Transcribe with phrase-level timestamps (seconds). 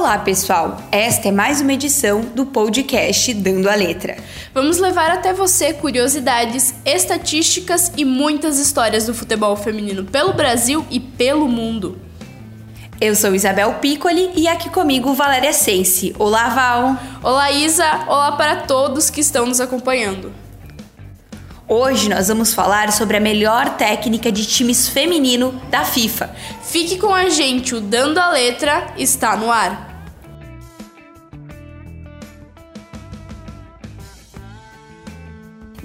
[0.00, 0.80] Olá, pessoal!
[0.90, 4.16] Esta é mais uma edição do podcast Dando a Letra.
[4.54, 10.98] Vamos levar até você curiosidades, estatísticas e muitas histórias do futebol feminino pelo Brasil e
[10.98, 11.98] pelo mundo.
[12.98, 16.14] Eu sou Isabel Piccoli e aqui comigo Valéria Sense.
[16.18, 16.96] Olá, Val!
[17.22, 18.06] Olá, Isa!
[18.08, 20.32] Olá para todos que estão nos acompanhando.
[21.68, 26.34] Hoje nós vamos falar sobre a melhor técnica de times feminino da FIFA.
[26.62, 29.89] Fique com a gente, o Dando a Letra está no ar.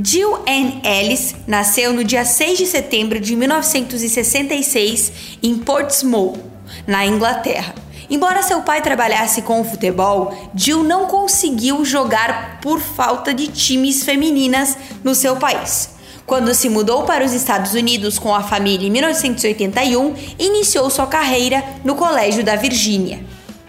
[0.00, 6.38] Jill Ann Ellis nasceu no dia 6 de setembro de 1966 em Portsmouth,
[6.86, 7.74] na Inglaterra.
[8.08, 14.02] Embora seu pai trabalhasse com o futebol, Jill não conseguiu jogar por falta de times
[14.02, 15.90] femininas no seu país.
[16.24, 21.62] Quando se mudou para os Estados Unidos com a família em 1981, iniciou sua carreira
[21.84, 23.20] no Colégio da Virgínia.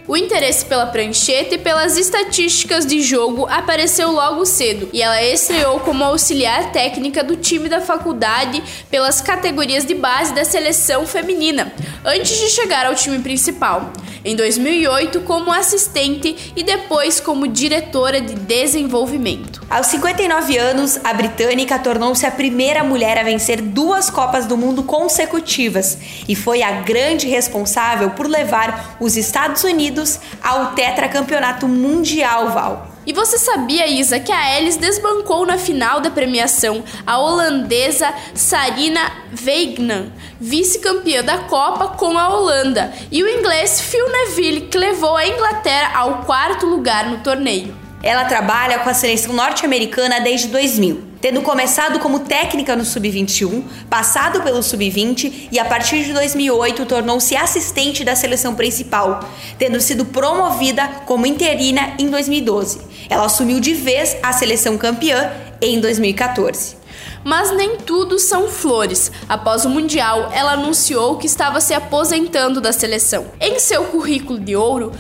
[0.06, 5.80] O interesse pela prancheta e pelas estatísticas de jogo apareceu logo cedo e ela estreou
[5.80, 11.72] como auxiliar técnica do time da faculdade pelas categorias de base da seleção feminina,
[12.04, 13.94] antes de chegar ao time principal.
[14.26, 19.63] Em 2008, como assistente e depois como diretora de desenvolvimento.
[19.74, 24.84] Aos 59 anos, a britânica tornou-se a primeira mulher a vencer duas Copas do Mundo
[24.84, 25.98] consecutivas
[26.30, 32.88] e foi a grande responsável por levar os Estados Unidos ao tetracampeonato mundial, Val.
[33.04, 39.12] E você sabia, Isa, que a Ellis desbancou na final da premiação a holandesa Sarina
[39.44, 45.28] Weignan, vice-campeã da Copa com a Holanda, e o inglês Phil Neville, que levou a
[45.28, 47.83] Inglaterra ao quarto lugar no torneio.
[48.04, 54.42] Ela trabalha com a seleção norte-americana desde 2000, tendo começado como técnica no sub-21, passado
[54.42, 59.22] pelo sub-20 e a partir de 2008 tornou-se assistente da seleção principal,
[59.58, 62.82] tendo sido promovida como interina em 2012.
[63.10, 66.84] Ela assumiu de vez a seleção campeã em 2014.
[67.24, 69.12] Mas nem tudo são flores.
[69.30, 73.28] Após o Mundial, ela anunciou que estava se aposentando da seleção.
[73.40, 74.92] Em seu currículo de ouro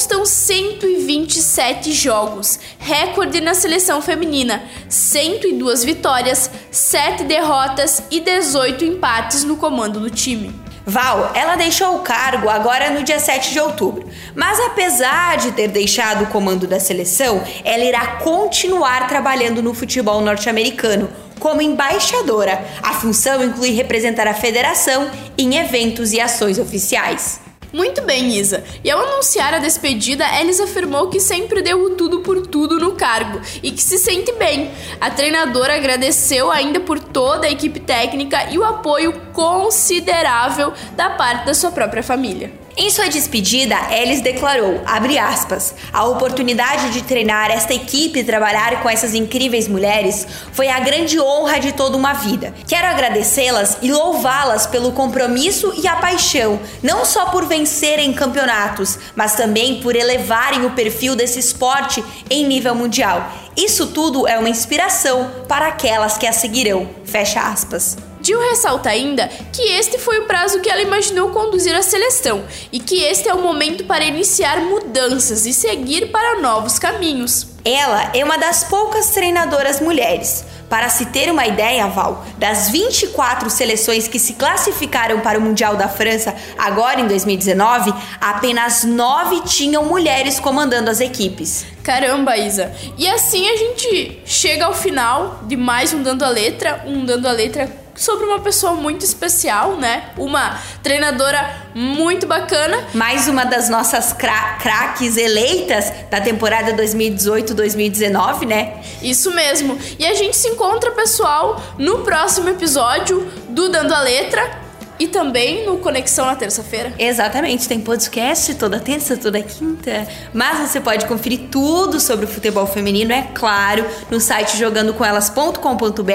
[0.00, 9.58] constam 127 jogos, recorde na seleção feminina, 102 vitórias, 7 derrotas e 18 empates no
[9.58, 10.54] comando do time.
[10.86, 14.08] Val, ela deixou o cargo agora no dia 7 de outubro.
[14.34, 20.22] Mas apesar de ter deixado o comando da seleção, ela irá continuar trabalhando no futebol
[20.22, 22.64] norte-americano como embaixadora.
[22.82, 27.49] A função inclui representar a federação em eventos e ações oficiais.
[27.72, 28.64] Muito bem, Isa.
[28.82, 33.40] E ao anunciar a despedida, Ellis afirmou que sempre deu tudo por tudo no cargo
[33.62, 34.70] e que se sente bem.
[35.00, 41.46] A treinadora agradeceu ainda por toda a equipe técnica e o apoio considerável da parte
[41.46, 42.52] da sua própria família.
[42.82, 48.88] Em sua despedida, Ellis declarou, aspas, a oportunidade de treinar esta equipe e trabalhar com
[48.88, 52.54] essas incríveis mulheres foi a grande honra de toda uma vida.
[52.66, 59.34] Quero agradecê-las e louvá-las pelo compromisso e a paixão, não só por vencerem campeonatos, mas
[59.34, 63.30] também por elevarem o perfil desse esporte em nível mundial.
[63.54, 66.88] Isso tudo é uma inspiração para aquelas que a seguirão.
[67.04, 68.09] Fecha aspas.
[68.22, 72.78] Jill ressalta ainda que este foi o prazo que ela imaginou conduzir a seleção e
[72.78, 77.46] que este é o momento para iniciar mudanças e seguir para novos caminhos.
[77.64, 80.44] Ela é uma das poucas treinadoras mulheres.
[80.70, 85.74] Para se ter uma ideia, Val, das 24 seleções que se classificaram para o Mundial
[85.74, 91.66] da França agora em 2019, apenas 9 tinham mulheres comandando as equipes.
[91.82, 92.72] Caramba, Isa!
[92.96, 97.26] E assim a gente chega ao final de mais um Dando a Letra, um Dando
[97.26, 97.68] a Letra
[98.00, 100.04] sobre uma pessoa muito especial, né?
[100.16, 102.82] Uma treinadora muito bacana.
[102.94, 108.82] Mais uma das nossas craques eleitas da temporada 2018-2019, né?
[109.02, 109.78] Isso mesmo.
[109.98, 114.69] E a gente se encontra, pessoal, no próximo episódio do Dando a Letra.
[115.00, 116.92] E também no Conexão na terça-feira.
[116.98, 120.06] Exatamente, tem podcast toda terça, toda quinta.
[120.34, 126.12] Mas você pode conferir tudo sobre o futebol feminino, é claro, no site jogandocomelas.com.br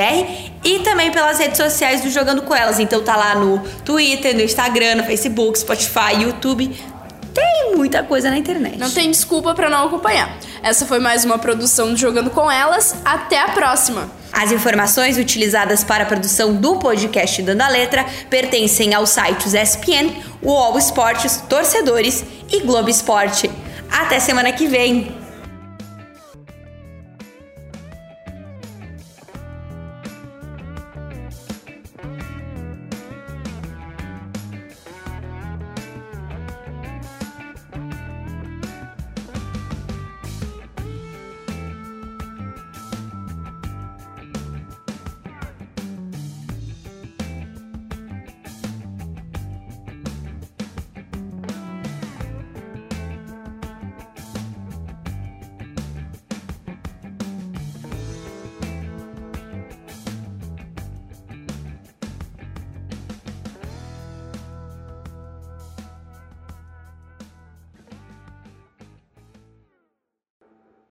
[0.64, 2.80] e também pelas redes sociais do Jogando com Elas.
[2.80, 6.80] Então tá lá no Twitter, no Instagram, no Facebook, Spotify, YouTube.
[7.34, 8.78] Tem muita coisa na internet.
[8.78, 10.38] Não tem desculpa para não acompanhar.
[10.62, 12.96] Essa foi mais uma produção do Jogando com Elas.
[13.04, 14.15] Até a próxima!
[14.36, 20.12] As informações utilizadas para a produção do podcast Dando a Letra pertencem aos sites ESPN,
[20.44, 22.22] UOL Esportes, Torcedores
[22.52, 23.50] e Globo Esporte.
[23.90, 25.25] Até semana que vem!